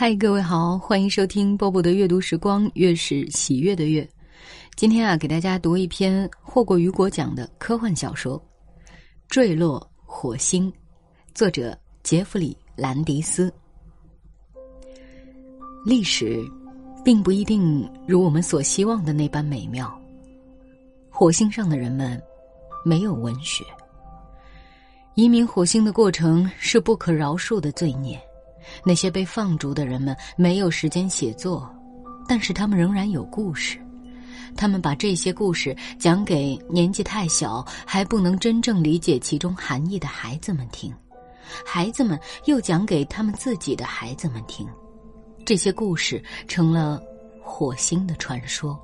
[0.00, 4.08] 嗨，各位好，欢迎收听波波的阅读时光，月是喜悦的月。
[4.74, 8.38] 今天啊，给大家读一篇获过雨果奖的科幻小说
[9.28, 10.72] 《坠落火星》，
[11.34, 13.52] 作者杰弗里·兰迪斯。
[15.84, 16.42] 历史
[17.04, 19.94] 并不一定如我们所希望的那般美妙。
[21.10, 22.18] 火星上的人们
[22.86, 23.62] 没有文学，
[25.14, 28.18] 移民火星的过程是不可饶恕的罪孽。
[28.84, 31.68] 那些被放逐的人们没有时间写作，
[32.28, 33.78] 但是他们仍然有故事。
[34.56, 40.92] 他们把这些故事讲给年纪太小还不能真正理解其中含义的孩子们听，
[41.64, 44.66] 孩子们又讲给他们自己的孩子们听。
[45.46, 47.00] 这些故事成了
[47.40, 48.76] 火星的传说。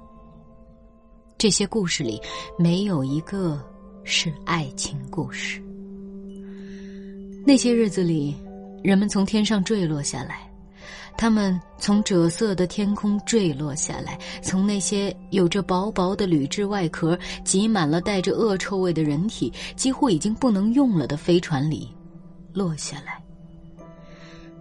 [1.37, 2.21] 这些故事里
[2.57, 3.61] 没有一个
[4.05, 5.61] 是爱情故事。
[7.45, 8.37] 那些日子里。
[8.87, 10.49] 人们从天上坠落下来，
[11.19, 21.93] 他们从赭色的天空坠落下来，从那些有着薄薄的铝制外壳、挤满了带着恶臭味的人体、几乎已经不能用了的飞船里
[22.53, 23.21] 落下来。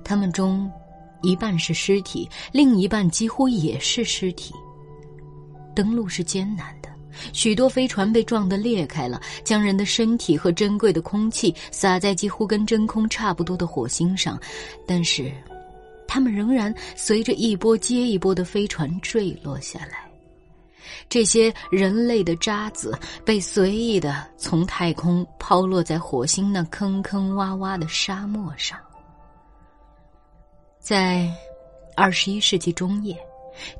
[0.03, 0.67] 他们中
[1.21, 4.55] 一半是尸体，另一半几乎也是尸体。
[5.75, 6.84] 登陆是艰难的。
[7.33, 14.39] 许多飞船被撞得裂开了，将人的身体和珍贵的空气洒在几乎跟真空差不多的火星上，
[14.85, 15.31] 但是，
[16.07, 20.09] 他们仍然随着一波接一波的飞船坠落下来。
[21.09, 28.77] 这些人类的渣子被随意的从太空抛落在火星那坑坑洼洼的沙漠上。
[30.79, 31.27] 在
[31.95, 33.17] 二十一世纪中叶。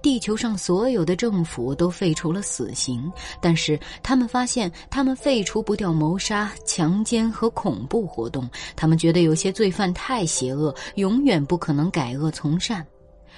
[0.02, 8.50] 地球上所有的政府都废除了死刑，但是他们发现他们废除不掉谋杀、强奸和恐怖活动。
[8.76, 12.86] 他们觉得有些罪犯太邪恶，永远不可能改恶从善。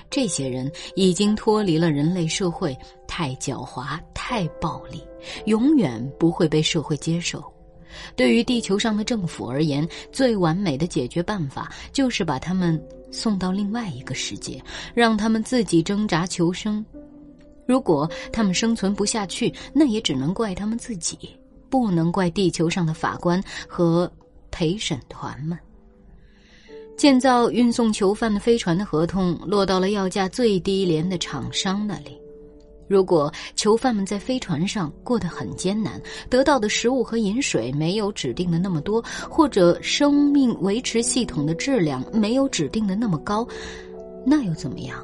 [0.10, 2.78] 这些人已经脱离了人类社会，
[3.08, 5.04] 太狡猾、太暴力，
[5.46, 7.44] 永远不会被社会接受。
[8.16, 12.82] 对于地球上的政府而言，最完美的解决办法就是把他们
[13.12, 14.62] 送到另外一个世界，
[14.94, 16.86] 让他们自己挣扎求生。
[17.66, 21.18] 如果他们生存不下去，那也只能怪他们自己，
[21.70, 24.10] 不能怪地球上的法官和
[24.52, 25.58] 陪审团们。
[26.96, 32.20] 建造运送囚犯的飞船的合同落到了要价最低廉的厂商那里。
[32.88, 43.48] 如果囚犯们在飞船上过得很艰难，得到的食物和饮水没有指定的那么多，或者生命维持系统的质量没有指定的那么高，
[44.26, 45.04] 那又怎么样？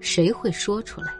[0.00, 1.12] 谁会说出来？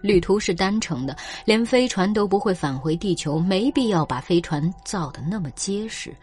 [0.00, 6.14] 旅途是单程的，连飞船都不会返回地球，没必要把飞船造得那么结实，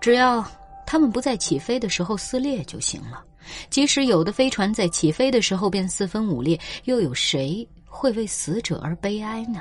[0.00, 0.44] 只要
[0.86, 3.24] 他们不在起飞的时候撕裂就行了。
[3.70, 7.66] 即使有的飞船在起飞的时候便四分五裂，又有谁？
[7.94, 9.60] 会为死者而悲哀呢？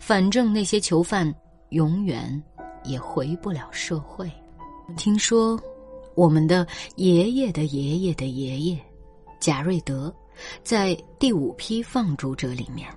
[0.00, 1.32] 反正那些囚犯
[1.68, 2.42] 永远
[2.84, 4.30] 也回不了社会。
[4.96, 5.60] 听说，
[6.14, 6.66] 我们的
[6.96, 8.78] 爷爷的爷爷的爷爷，
[9.38, 10.12] 贾瑞德，
[10.64, 12.88] 在第五批放逐者里面。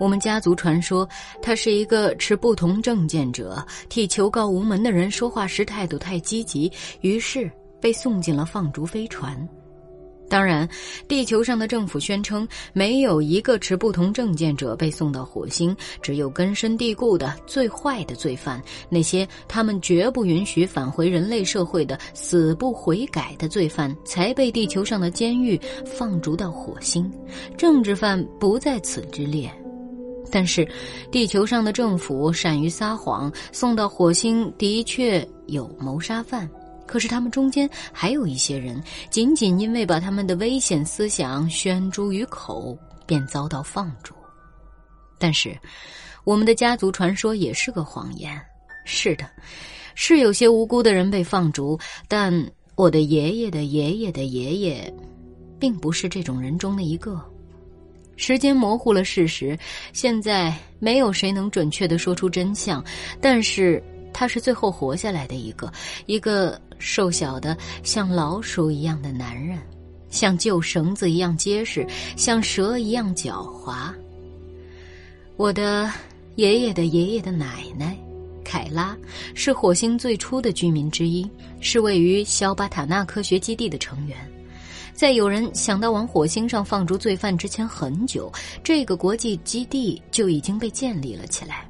[0.00, 1.08] 我们家族传说，
[1.42, 9.48] 他是一个持不同政见者，替求告无门的人说话时态度太积极，于是被送进了放逐飞船。
[10.28, 10.68] 当然，
[11.06, 27.08] 地球上的政府宣称没有一个持不同政见者被送到火星，只有根深蒂固的最坏的罪犯，那些他们绝不允许返回人类社会的死不悔改的罪犯，才被地球上的监狱放逐到火星。
[27.56, 29.48] 政治犯不在此之列，
[30.30, 30.66] 但是，
[31.12, 36.48] 地球上的政府善于撒谎，送到火星的确有谋杀犯。
[36.86, 44.14] 可是他们中间还有一些人，仅仅因为把他们的危险思想宣诸于口，便遭到放逐。
[45.18, 45.58] 但是，
[46.24, 48.38] 我们的家族传说也是个谎言。
[48.84, 49.28] 是的，
[49.94, 52.32] 是有些无辜的人被放逐，但
[52.74, 54.94] 我的爷爷的爷爷的爷爷，
[55.58, 57.18] 并不是这种人中的一个。
[58.16, 59.58] 时间模糊了事实，
[59.92, 62.84] 现在没有谁能准确的说出真相。
[63.20, 63.82] 但是。
[64.16, 65.72] 他是最后活下来的一个，
[66.06, 69.58] 一个瘦小的像老鼠一样的男人，
[70.10, 71.86] 像旧绳子一样结实，
[72.16, 73.92] 像蛇一样狡猾。
[75.36, 75.90] 我的
[76.36, 77.96] 爷爷的爷爷的奶奶，
[78.44, 78.96] 凯拉，
[79.34, 81.28] 是火星最初的居民之一，
[81.60, 84.16] 是位于肖巴塔纳科学基地的成员。
[84.92, 88.32] 在有人想到往火星上放逐罪犯之前很久，
[88.62, 91.68] 这个国际基地就已经被建立了起来。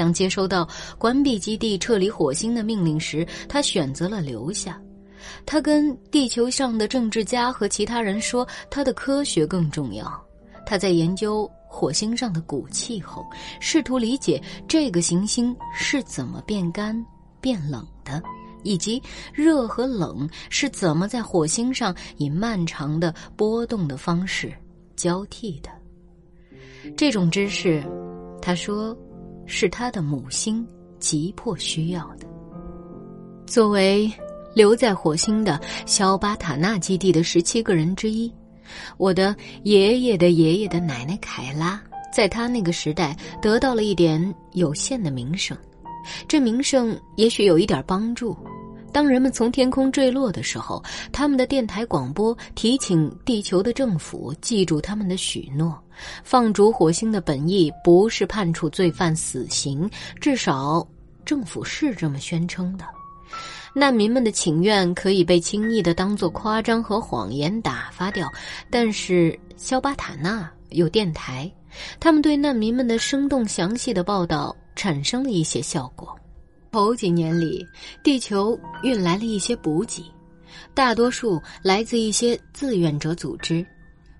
[0.00, 0.66] 当接收到
[0.96, 4.80] 关闭基地、撤离火星的命令时，他选择了留下。
[5.44, 10.10] 他跟地球上的政治家和其他人说，他的科学更重要。
[10.64, 13.28] 他在研究火星上的古气候，
[13.60, 16.96] 试图理解这个行星是怎么变干、
[17.38, 18.22] 变冷的，
[18.62, 19.02] 以及
[19.34, 24.50] 热和冷是怎么在火星上以漫长的波动的方式
[24.96, 25.68] 交替的。
[26.96, 27.84] 这种知识，
[28.40, 28.96] 他说，
[29.50, 30.64] 是他的母星
[31.00, 32.26] 急迫需要的。
[33.46, 34.10] 作为
[34.54, 38.32] 留在火星的肖巴塔纳基地的十七个人之一，
[38.96, 41.82] 我的爷爷的爷爷的奶奶凯拉，
[42.14, 45.56] 在他那个时代得到了一点有限的名声。
[46.28, 48.36] 这名声也许有一点帮助。
[48.92, 50.82] 当人们从天空坠落的时候，
[51.12, 55.78] 他们的电台广播提醒地球的政府记住他们的许诺：
[56.24, 59.88] 放逐火星的本意不是判处罪犯死刑，
[60.20, 60.86] 至少
[61.24, 62.84] 政府是这么宣称的。
[63.72, 68.28] 难民们的请愿可以被轻易的当作夸张和谎言打发掉，
[68.68, 71.48] 但是肖巴塔纳有电台，
[72.00, 76.18] 他们对难民们的生动详细的报道产生了一些效果。
[76.72, 77.66] 头几年里，
[78.02, 80.04] 地球运来了一些补给，
[80.74, 83.66] 大多数来自一些志愿者组织，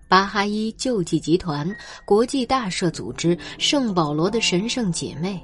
[0.08, 1.68] 巴哈伊救济集团、
[2.04, 5.40] 国际大赦组织、圣保罗的神圣姐妹，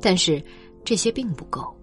[0.00, 0.44] 但是
[0.84, 1.74] 这些并不够。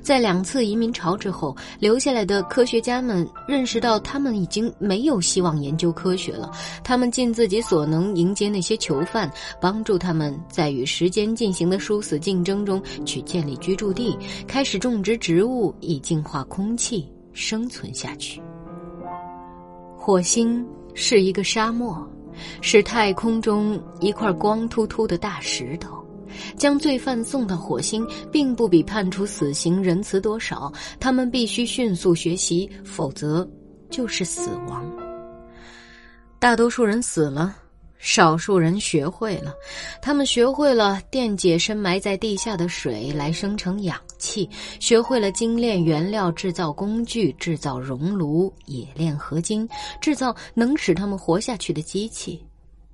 [0.00, 6.50] 在两次移民潮之后，留下来的科学家们认识到，他们已经没有希望研究科学了。
[6.84, 9.30] 他们尽自己所能迎接那些囚犯，
[9.60, 14.16] 帮助他们在与时间进行的殊死竞争中去建立居住地，
[14.46, 18.40] 开始种植植物以净化空气，生存下去。
[19.96, 22.06] 火星是一个沙漠，
[22.60, 26.01] 是太空中一块光秃秃的大石头。
[26.56, 30.72] 将罪犯送到火星，并不比判处死刑仁慈多少。
[31.00, 33.48] 他们必须迅速学习，否则
[33.90, 34.84] 就是死亡。
[36.38, 37.54] 大多数人死了，
[37.98, 39.54] 少数人学会了。
[40.00, 44.48] 他们学会了电解深埋在地下的水来生成氧气，
[44.80, 49.68] 学会了精炼原料、制造工具、制造熔炉、冶炼合金、
[50.00, 52.44] 制造能使他们活下去的机器。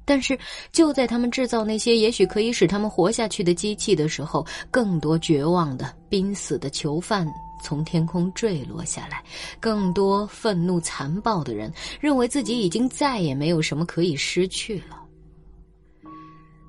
[0.09, 0.39] 但是，
[0.73, 7.31] 就在他们制造那些也许可以使他们活下去的机器的时候，更多绝望的、濒死的囚犯
[7.63, 9.23] 从天空坠落下来，
[9.61, 11.71] 更多愤怒残暴的人
[12.01, 14.99] 认为自己已经再也没有什么可以失去了。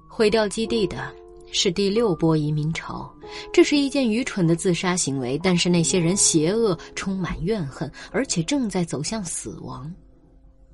[0.09, 1.09] 毁掉基地的
[1.49, 3.09] 是第六波移民潮，
[3.53, 9.89] 这是一件愚蠢的自杀行为，但是那些人邪恶、充满怨恨，而且正在走向死亡。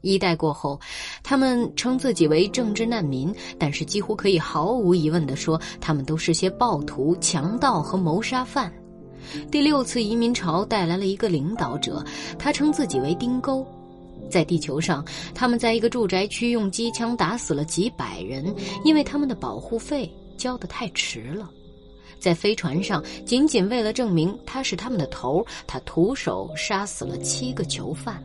[0.06, 0.80] 一代过后，
[1.24, 8.72] 他们称自己为政治难民，但是几乎可以毫无疑问地说，他们都是些暴徒、强盗和谋杀犯。
[9.50, 12.06] 第六次移民潮带来了一个领导者，
[12.38, 13.66] 他称自己为丁钩。
[14.30, 15.04] 在地球上，
[15.34, 18.54] 他们在一个住宅区用机枪打死了几百人，
[18.84, 21.50] 因为他们的保护费交得太迟了。
[22.20, 28.24] 在飞船上，仅仅为了证明他是他们的头，他徒手杀死了七个囚犯。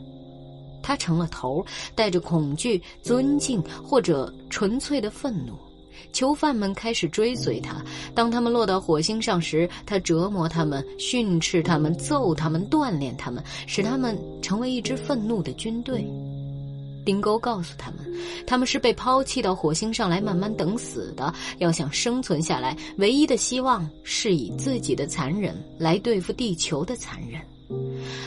[0.83, 5.55] 他成了头，带着恐惧、尊敬或者纯粹的愤怒。
[6.13, 7.85] 囚犯们开始追随他。
[8.15, 16.05] 当他们落到火星上时，他折磨他们、训斥他们、揍他们、锻炼他们，使他们成为一支愤怒的军队。
[17.05, 17.99] 丁沟告诉他们，
[18.47, 21.33] 他们是被抛弃到火星上来慢慢等死的。
[21.59, 27.41] 要想生存下来，唯一的希望是以自己的残忍来对付地球的残忍。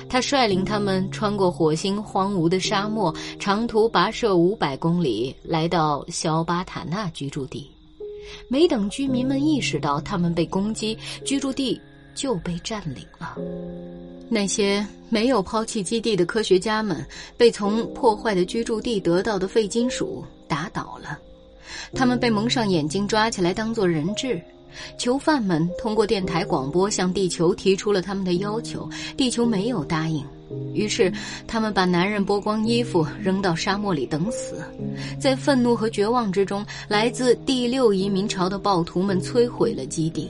[0.09, 7.69] 他率领他们穿过火星荒芜的沙漠，长途跋涉五百公里，来到小巴塔纳居住地。
[8.47, 11.79] 没等居民们意识到他们被攻击，居住地
[12.15, 13.35] 就被占领了。
[14.29, 17.05] 那些没有抛弃基地的科学家们
[17.37, 21.19] 被从破坏的居住地得到的废金属打倒了，
[21.93, 24.41] 他们被蒙上眼睛，抓起来当做人质。
[24.97, 30.23] 囚犯们通过电台广播向地球提出了他们的要求，地球没有答应。
[30.73, 31.11] 于是，
[31.47, 34.63] 他们把男人剥光衣服扔到沙漠里等死。
[35.19, 40.29] 在愤怒和绝望之中，来自第六移民潮的暴徒们摧毁了基地，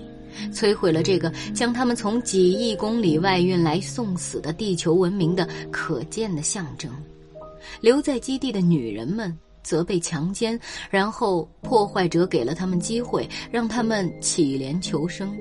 [0.53, 6.89] 摧毁了这个将他们从几亿公里外运来送死的地球文明的可见的象征。
[7.81, 9.37] 留在基地的女人们。
[9.63, 15.35] 则被强奸，然后破坏者给了他们机会，让他们乞怜求生。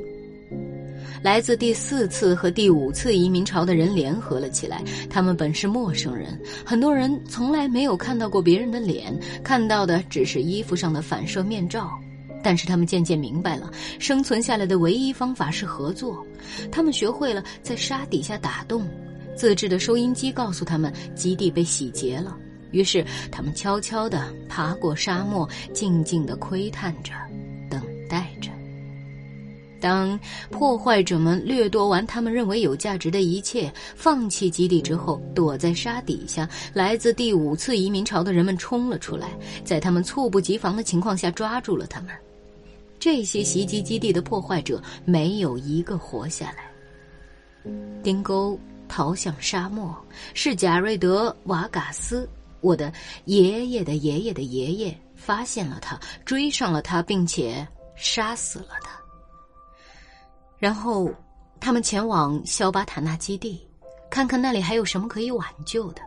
[1.22, 11.90] 来自第四次和第五次移民潮的人联合了起来，他们本是陌生人，很多人从来没有看到过别人的脸，看到的只是衣服上的反射面罩。
[12.44, 16.26] 但是他们渐渐明白了，生存下来的唯一方法是合作。
[16.72, 18.84] 他们学会了在沙底下打洞。
[19.36, 22.36] 自制的收音机告诉他们基地被洗劫了。
[22.72, 27.12] 于是他们悄悄地爬过沙漠，静静地窥探着，
[27.70, 28.50] 等待着。
[29.80, 39.30] 当破坏者们掠夺完他们认为有价值的一切，放弃基地之后，躲在沙底下，来自第五次移民潮的人们冲了出来，
[39.64, 42.10] 在他们猝不及防的情况下抓住了他们。
[43.00, 47.72] 这些袭击基地的破坏者没有一个活下来。
[48.04, 48.56] 丁沟
[48.88, 49.92] 逃向沙漠，
[50.32, 52.28] 是贾瑞德·瓦嘎斯，
[52.62, 52.90] 我的
[53.26, 58.92] 爷爷的爷爷的爷爷发现了他，追上了他，并且杀死了他。
[60.58, 61.12] 然后，
[61.60, 63.60] 他们前往肖巴塔纳基地，
[64.08, 66.00] 看看那里还有什么可以挽救的。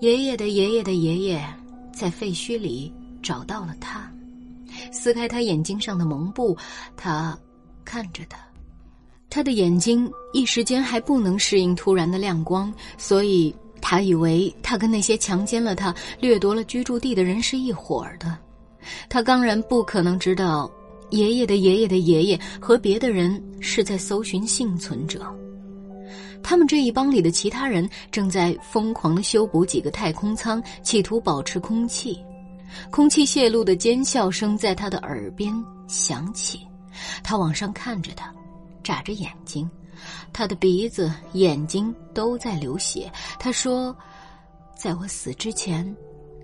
[0.00, 1.42] 爷爷的爷爷的爷爷
[1.92, 2.92] 在废墟里
[3.22, 4.10] 找到了他。
[4.90, 6.56] 撕开他眼睛上的蒙布，
[6.96, 7.38] 他
[7.84, 8.36] 看着他，
[9.30, 13.54] 他的眼睛一时间还不能适应突然的亮光，所以
[13.86, 18.34] 他以为他跟那些强奸了他、掠夺了居住地的人是一伙的。
[19.10, 20.70] 他当然不可能知道，
[21.10, 25.30] 爷爷的爷爷的爷爷和别的人是在搜寻幸存者。
[26.42, 32.18] 他们这一帮里的其他人正在疯狂的修补几个太空舱，企图保持空气。
[32.90, 35.54] 空气泄露的尖笑声在他的耳边
[35.86, 36.60] 响起，
[37.22, 38.32] 他往上看着他，
[38.82, 39.68] 眨着眼睛，
[40.34, 43.10] 他的鼻子、眼睛都在流血。
[43.38, 43.96] 他说
[44.76, 45.96] ：“在我死之前，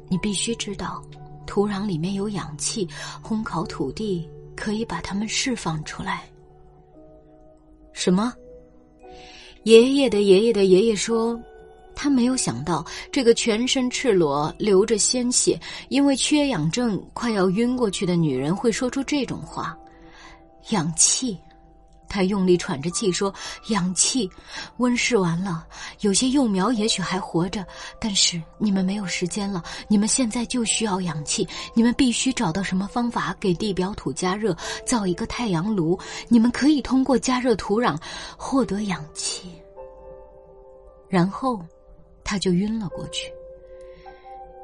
[0.09, 1.03] 你必须知道，
[1.47, 2.89] 土壤里面有氧气，
[3.23, 6.25] 烘烤土地可以把它们释放出来。”
[7.93, 8.33] 什么？
[9.65, 11.39] 爷爷的爷爷的爷爷说。
[12.03, 12.83] 他没有想到，
[13.13, 19.77] 这个全身赤裸、流着鲜血、因为缺氧症快要晕过去的女人会说出这种话。
[20.71, 21.37] 氧气，
[22.11, 23.33] 他用力喘着气说
[23.71, 24.29] ：“氧气，
[24.77, 25.67] 温室完了，
[26.01, 27.65] 有些幼苗也许还活着，
[27.99, 29.63] 但是你们没有时间了。
[29.89, 35.99] 你们现在就需要氧气，你们必须找到什么方法给地表土加热，造一个太阳炉。
[36.29, 37.97] 你们可以通过加热土壤
[38.37, 39.53] 获得氧气，
[41.09, 41.59] 然后。”
[42.23, 43.33] 他就晕了过去。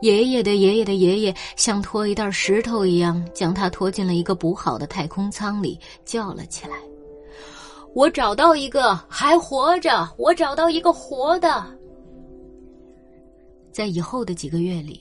[0.01, 6.77] 爷爷的爷爷的爷爷像拖一袋石头一样，将他拖进了一个补好的太空舱里，叫了起来
[7.97, 11.65] ：“我找到一个还活着，我找到一个活的。”
[13.73, 15.01] 在以后的几个月里，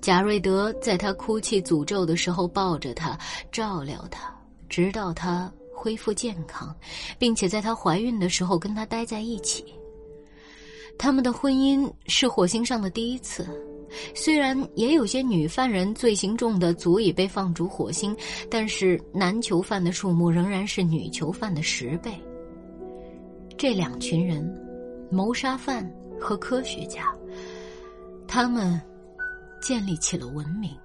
[0.00, 3.18] 贾瑞德在他哭泣诅咒的时候抱着他，
[3.50, 4.32] 照料他，
[4.68, 6.72] 直到他恢复健康，
[7.18, 9.64] 并且在他怀孕的时候跟他待在一起。
[10.96, 13.44] 他们的婚姻是火星上的第一次，
[14.14, 18.16] 虽然也有些女犯人罪行重的足以被放逐火星，
[18.48, 22.12] 但是男囚犯的数目仍然是女囚犯的十倍。
[23.58, 24.44] 这两群人，
[25.10, 27.14] 谋杀犯和科学家，
[28.28, 28.80] 他们
[29.62, 30.76] 建立起了文明。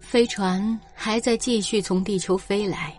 [0.00, 2.96] 飞船还在继续从地球飞来，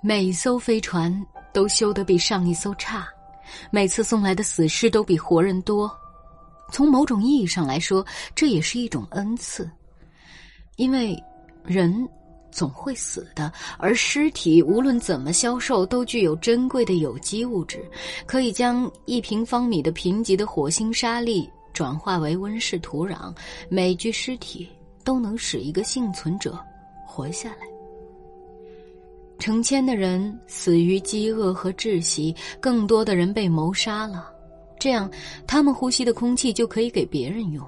[0.00, 3.06] 每艘飞船都修得比上一艘差。
[3.70, 5.90] 每次送来的死尸都比活人多，
[6.72, 8.04] 从某种意义上来说，
[8.34, 9.70] 这也是一种恩赐，
[10.76, 11.16] 因为
[11.64, 12.08] 人
[12.54, 17.84] 总会死的，而尸体无论怎么销售，都具有珍贵的有机物质，
[18.26, 23.34] 可以将一平方米的贫瘠的火星沙粒转化为温室土壤，
[23.68, 24.68] 每具尸体
[25.02, 26.56] 都能使一个幸存者
[27.04, 27.66] 活下来。
[29.40, 34.30] 成千的人死于饥饿和窒息，更多的人被谋杀了。
[34.78, 35.10] 这样，
[35.44, 37.66] 他们呼吸的空气就可以给别人用。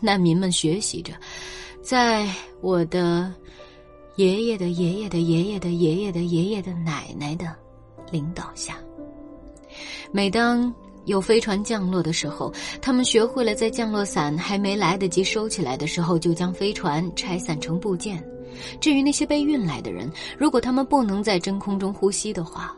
[0.00, 1.12] 难民们学习着，
[1.80, 2.28] 在
[2.60, 3.32] 我的
[4.16, 7.54] 爷爷的爷爷的爷爷的爷爷的爷爷的奶奶的
[8.10, 8.78] 领导下，
[10.10, 18.26] 每当有飞船降落的时候，他们学会了在降落伞还没来得及收起来的时候，就将飞船拆散成部件。
[18.80, 22.74] 至于那些被运来的人，如果他们不能在真空中呼吸的话，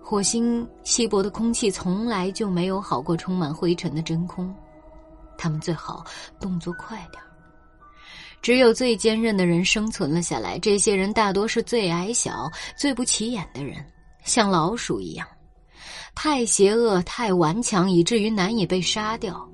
[0.00, 4.50] 火星稀薄的空气从来就没有好过充满灰尘的真空。
[5.36, 6.02] 他们最好
[6.40, 7.22] 动作快点
[8.40, 10.58] 只有最坚韧的人生存了下来。
[10.58, 13.76] 这些人大多是最矮小、最不起眼的人，
[14.24, 15.26] 像老鼠一样，
[16.14, 19.48] 太邪恶、太顽强，以至于难以被杀掉。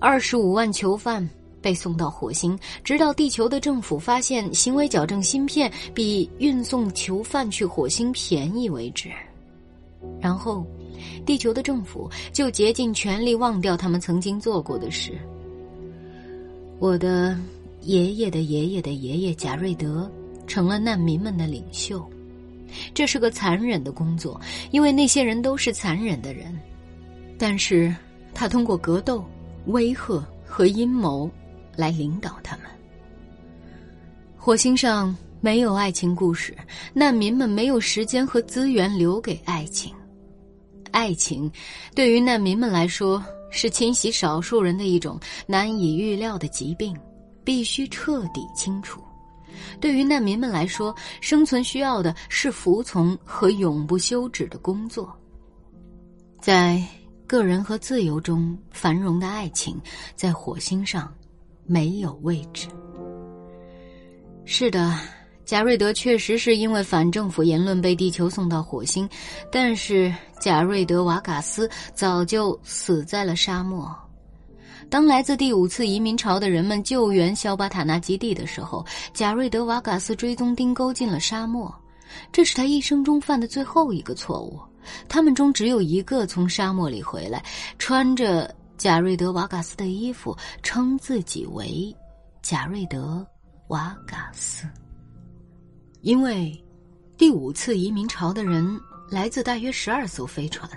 [0.00, 1.28] 二十五万囚犯。
[1.60, 9.10] 被送到火星，直到地球的政府发现行为矫正芯片比运送囚犯去火星便宜为止。
[10.20, 10.64] 然后，
[11.26, 15.18] 地球的政府就竭尽全力忘掉他们曾经做过的事。
[16.78, 17.36] 我的
[17.88, 20.10] 爷爷的爷爷的爷爷贾瑞德
[20.46, 22.06] 成了难民们的领袖。
[22.92, 24.38] 这是个残忍的工作，
[24.70, 26.54] 因为那些人都是残忍的人。
[27.38, 27.96] 但是
[28.34, 29.24] 他通过格斗、
[29.68, 31.30] 威吓和阴谋
[31.76, 32.66] 来领导他们。
[34.36, 36.54] 火星上没有爱情故事，
[36.92, 39.94] 难民们没有时间和资源留给爱情。
[40.90, 41.50] 爱情，
[41.94, 46.94] 对于难民们来说，是侵袭少数人的一种难以预料的疾病，
[47.44, 49.02] 必须彻底清除。
[49.80, 55.12] 对于难民们来说，生存需要的是服从和永不休止的工作。
[56.40, 56.82] 在
[57.26, 59.80] 个人和自由中繁荣的爱情，
[60.14, 61.12] 在火星上
[61.66, 62.68] 没有位置。
[64.44, 64.98] 是的。
[65.44, 69.08] 贾瑞德确实是因为反政府言论被地球送到火星，
[69.50, 73.90] 但是贾瑞德·瓦嘎斯早就死在了沙漠。
[74.90, 81.72] 当来自第五次移民潮的人们救援肖巴塔纳基地的时候，贾瑞德·瓦嘎斯追踪丁沟进了沙漠，
[82.32, 84.58] 这是他一生中犯的最后一个错误。
[85.06, 87.44] 他们中只有一个从沙漠里回来，
[87.78, 91.94] 穿着贾瑞德·瓦嘎斯的衣服，称自己为
[92.40, 93.26] 贾瑞德·
[93.68, 94.66] 瓦嘎斯。
[96.00, 96.58] 因为
[97.18, 98.80] 第五次移民潮的人
[99.10, 100.70] 来自大约十二艘飞船，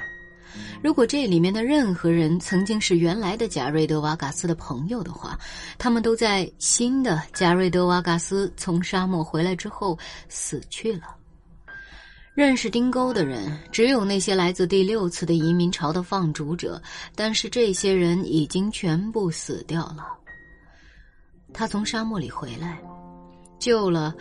[0.83, 5.37] 如果这里面的任何人曾经是原来的贾瑞德·瓦嘎斯的朋友的话，
[5.77, 9.97] 他们都在新的贾瑞德·瓦嘎斯从沙漠回来之后
[10.29, 11.15] 死去了。
[12.33, 16.81] 认识丁沟的人只有那些来自第六次的移民潮的放逐者，
[17.13, 20.07] 但是这些人已经全部死掉了。
[21.53, 22.81] 他从沙漠里回来，
[23.59, 24.15] 救了。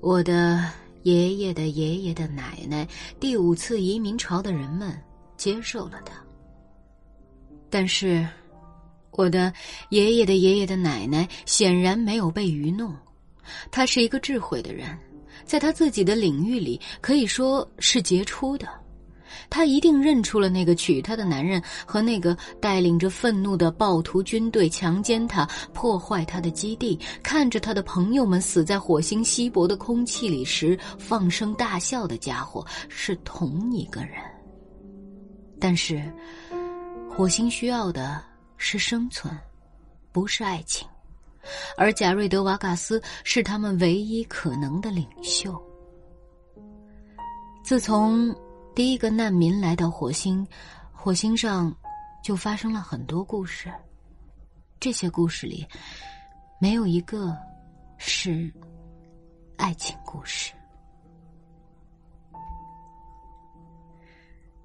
[0.00, 0.64] 我的
[1.02, 2.88] 爷爷的爷爷的奶奶，
[3.20, 4.98] 第五次移民潮的人们
[5.40, 6.12] 接受了他。
[7.70, 8.28] 但是，
[9.12, 9.50] 我的
[9.88, 12.94] 爷爷的爷爷的奶奶显然没有被愚弄。
[13.70, 14.86] 他是一个智慧的人，
[15.46, 18.68] 在他自己的领域里可以说是杰出的。
[19.48, 34.14] 他一定认出了那个娶她的男人和那个带领着愤怒的暴徒军队强奸他、破坏他的基地、看着他的朋友们死在火星稀薄的空气里时放声大笑的家伙是同一个人。
[35.60, 36.02] 但是，
[37.08, 38.24] 火星需要的
[38.56, 39.36] 是生存，
[40.10, 40.88] 不是爱情，
[41.76, 45.60] 而贾瑞德·瓦嘎斯是他们唯一可能的领袖。
[47.62, 48.34] 自从。
[48.72, 50.46] 第一个难民来到火星，
[50.92, 51.74] 火星上
[52.22, 53.70] 就发生了很多故事。
[54.78, 55.66] 这些故事里，
[56.60, 57.36] 没有一个
[57.98, 58.50] 是
[59.56, 60.52] 爱情故事。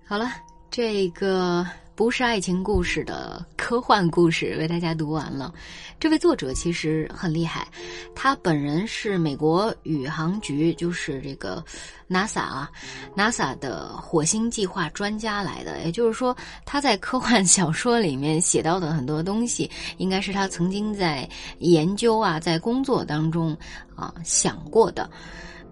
[0.05, 0.27] 好了，
[0.75, 1.65] 这个。
[1.95, 5.53] 不是爱情故事的科幻故事，为大家读完了。
[5.97, 7.65] 这位作者其实很厉害，
[8.13, 11.63] 他本人是美国宇航局，就是这个
[12.09, 12.69] NASA 啊
[13.15, 15.81] ，NASA 的火星计划专家来的。
[15.85, 16.35] 也就是说，
[16.65, 21.25] 他在科幻小说里面写到的很多东西，应该是他曾经在
[21.59, 23.57] 研究啊，在工作当中
[23.95, 25.09] 啊想过的。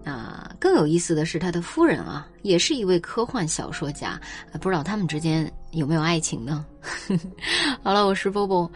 [0.04, 4.20] 啊，更有意思的是，他的夫人啊，也是一位科幻小说家。
[4.60, 6.64] 不知道他们之间有没有爱情呢？
[7.82, 8.70] 好了，我是波波，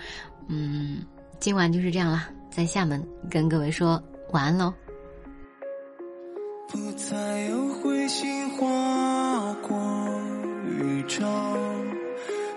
[0.48, 1.02] 嗯，
[1.38, 4.72] 今晚就是这样了，在厦门跟各位说晚安喽。
[6.70, 9.78] 不再有彗星划过
[10.66, 11.24] 宇宙，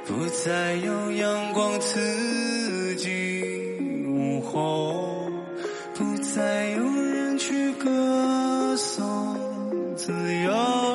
[0.05, 3.41] 不再有阳光刺激
[4.09, 5.29] 午后，
[5.95, 6.70] 不再
[10.01, 10.90] 自由，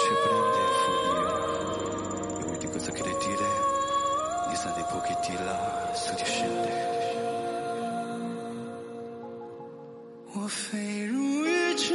[0.00, 1.22] 却不能年复一月。
[2.62, 3.44] 因为是给的地嘞，
[4.48, 5.26] 你上的不给地，
[6.24, 6.38] 是。
[10.32, 11.12] 我飞入
[11.44, 11.94] 宇宙，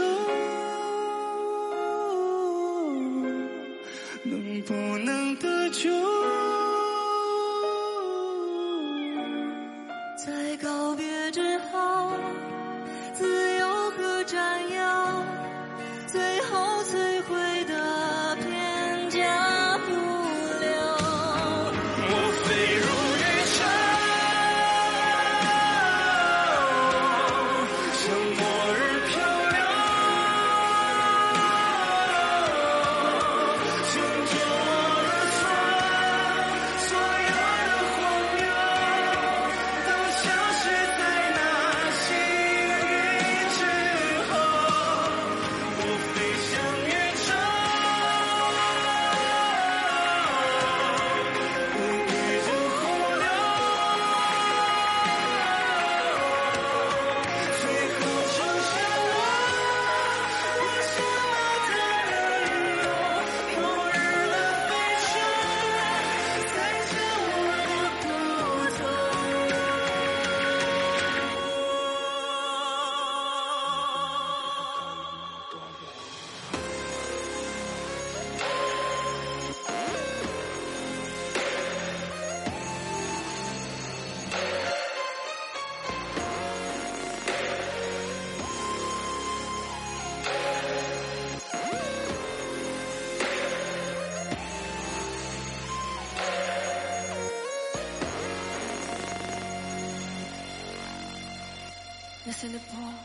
[4.23, 5.89] 能不能得救？
[102.45, 103.04] to Nepal.